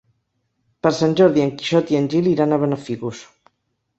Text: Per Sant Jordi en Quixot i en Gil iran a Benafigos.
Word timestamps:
Per 0.85 0.91
Sant 0.99 1.11
Jordi 1.19 1.43
en 1.43 1.51
Quixot 1.59 1.93
i 1.95 1.99
en 1.99 2.09
Gil 2.13 2.29
iran 2.31 2.57
a 2.57 2.61
Benafigos. 2.65 3.21